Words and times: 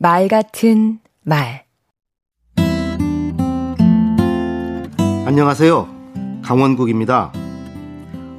말 0.00 0.28
같은 0.28 1.00
말 1.24 1.64
안녕하세요. 5.26 5.88
강원국입니다. 6.44 7.32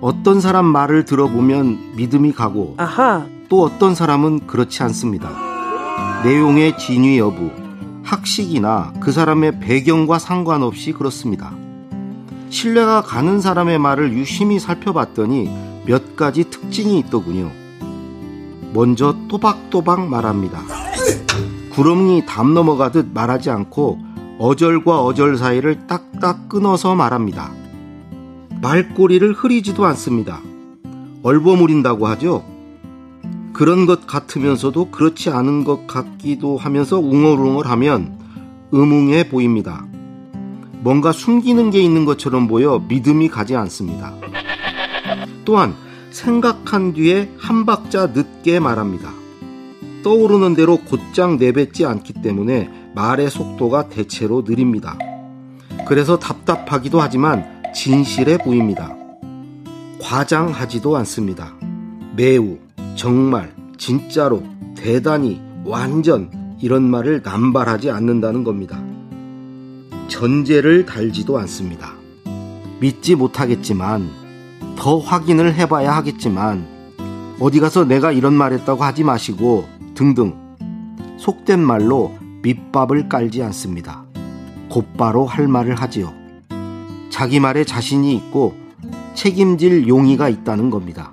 어떤 0.00 0.40
사람 0.40 0.64
말을 0.64 1.04
들어보면 1.04 1.94
믿음이 1.94 2.32
가고 2.32 2.74
아하. 2.76 3.28
또 3.48 3.62
어떤 3.62 3.94
사람은 3.94 4.48
그렇지 4.48 4.82
않습니다. 4.82 5.30
내용의 6.24 6.76
진위 6.76 7.20
여부, 7.20 7.52
학식이나 8.02 8.92
그 8.98 9.12
사람의 9.12 9.60
배경과 9.60 10.18
상관없이 10.18 10.92
그렇습니다. 10.92 11.54
신뢰가 12.50 13.02
가는 13.02 13.40
사람의 13.40 13.78
말을 13.78 14.12
유심히 14.12 14.58
살펴봤더니 14.58 15.48
몇 15.86 16.16
가지 16.16 16.50
특징이 16.50 16.98
있더군요. 16.98 17.52
먼저 18.72 19.14
또박또박 19.28 20.08
말합니다. 20.08 20.83
구렁이 21.74 22.24
담 22.24 22.54
넘어가듯 22.54 23.08
말하지 23.12 23.50
않고 23.50 23.98
어절과 24.38 25.02
어절 25.02 25.36
사이를 25.36 25.88
딱딱 25.88 26.48
끊어서 26.48 26.94
말합니다. 26.94 27.50
말꼬리를 28.62 29.32
흐리지도 29.32 29.84
않습니다. 29.86 30.40
얼버무린다고 31.24 32.06
하죠. 32.06 32.44
그런 33.52 33.86
것 33.86 34.06
같으면서도 34.06 34.90
그렇지 34.92 35.30
않은 35.30 35.64
것 35.64 35.88
같기도 35.88 36.56
하면서 36.56 36.98
웅얼웅얼하면 37.00 38.18
음웅해 38.72 39.28
보입니다. 39.28 39.84
뭔가 40.80 41.10
숨기는 41.10 41.70
게 41.70 41.80
있는 41.80 42.04
것처럼 42.04 42.46
보여 42.46 42.84
믿음이 42.88 43.28
가지 43.28 43.56
않습니다. 43.56 44.12
또한 45.44 45.74
생각한 46.10 46.92
뒤에 46.92 47.32
한 47.36 47.66
박자 47.66 48.08
늦게 48.14 48.60
말합니다. 48.60 49.23
떠오르는 50.04 50.54
대로 50.54 50.76
곧장 50.76 51.38
내뱉지 51.38 51.86
않기 51.86 52.12
때문에 52.22 52.70
말의 52.94 53.30
속도가 53.30 53.88
대체로 53.88 54.44
느립니다. 54.46 54.98
그래서 55.88 56.18
답답하기도 56.18 57.00
하지만 57.00 57.62
진실해 57.74 58.38
보입니다. 58.38 58.94
과장하지도 60.00 60.94
않습니다. 60.98 61.54
매우, 62.14 62.58
정말, 62.94 63.54
진짜로, 63.78 64.42
대단히, 64.76 65.40
완전 65.64 66.30
이런 66.60 66.82
말을 66.82 67.22
남발하지 67.24 67.90
않는다는 67.90 68.44
겁니다. 68.44 68.78
전제를 70.08 70.84
달지도 70.84 71.38
않습니다. 71.38 71.94
믿지 72.78 73.14
못하겠지만, 73.14 74.10
더 74.76 74.98
확인을 74.98 75.54
해봐야 75.54 75.96
하겠지만, 75.96 76.66
어디 77.40 77.58
가서 77.58 77.84
내가 77.84 78.12
이런 78.12 78.34
말 78.34 78.52
했다고 78.52 78.84
하지 78.84 79.02
마시고, 79.02 79.73
등등. 79.94 80.34
속된 81.18 81.60
말로 81.60 82.14
밑밥을 82.42 83.08
깔지 83.08 83.42
않습니다. 83.42 84.04
곧바로 84.68 85.24
할 85.24 85.48
말을 85.48 85.74
하지요. 85.76 86.12
자기 87.10 87.40
말에 87.40 87.64
자신이 87.64 88.14
있고 88.16 88.54
책임질 89.14 89.88
용의가 89.88 90.28
있다는 90.28 90.70
겁니다. 90.70 91.12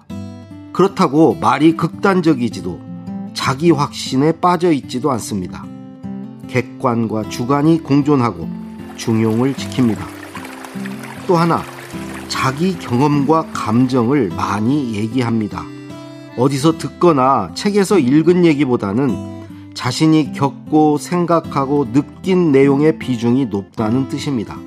그렇다고 0.73 1.35
말이 1.35 1.77
극단적이지도 1.77 2.79
자기 3.33 3.71
확신에 3.71 4.31
빠져 4.33 4.71
있지도 4.71 5.11
않습니다. 5.11 5.65
객관과 6.47 7.29
주관이 7.29 7.83
공존하고 7.83 8.49
중용을 8.97 9.53
지킵니다. 9.53 9.99
또 11.27 11.37
하나, 11.37 11.61
자기 12.27 12.77
경험과 12.77 13.47
감정을 13.53 14.29
많이 14.29 14.95
얘기합니다. 14.95 15.63
어디서 16.37 16.77
듣거나 16.77 17.51
책에서 17.55 17.99
읽은 17.99 18.45
얘기보다는 18.45 19.71
자신이 19.73 20.33
겪고 20.33 20.97
생각하고 20.97 21.91
느낀 21.91 22.51
내용의 22.51 22.99
비중이 22.99 23.47
높다는 23.47 24.09
뜻입니다. 24.09 24.57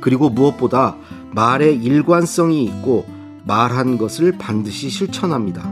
그리고 0.00 0.28
무엇보다 0.30 0.96
말의 1.32 1.76
일관성이 1.76 2.64
있고 2.64 3.06
말한 3.44 3.98
것을 3.98 4.38
반드시 4.38 4.88
실천합니다. 4.88 5.70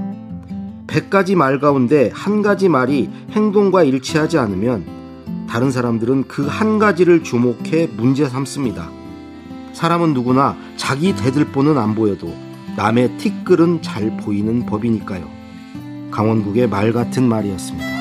100가지 0.87 1.35
말 1.35 1.59
가운데 1.59 2.11
한 2.13 2.43
가지 2.43 2.69
말이 2.69 3.11
행동과 3.31 3.83
일치하지 3.85 4.39
않으면 4.39 5.47
다른 5.49 5.71
사람들은 5.71 6.25
그 6.29 6.47
한 6.47 6.79
가지를 6.79 7.23
주목해 7.23 7.91
문제 7.97 8.29
삼습니다. 8.29 8.91
사람은 9.73 10.15
누구나 10.15 10.57
자기 10.77 11.15
대들보는 11.15 11.79
안 11.79 11.95
보여도 11.95 12.33
남의 12.77 13.17
티끌은 13.19 13.83
잘 13.83 14.17
보이는 14.17 14.67
법이니까요. 14.67 15.29
강원국의 16.11 16.69
말 16.69 16.93
같은 16.93 17.29
말이었습니다. 17.29 17.95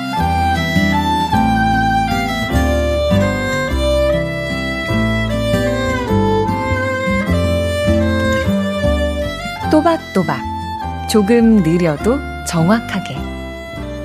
또박또박 9.70 10.40
조금 11.10 11.56
느려도 11.56 12.18
정확하게 12.46 13.16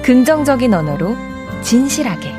긍정적인 0.02 0.74
언어로 0.74 1.16
진실하게 1.62 2.39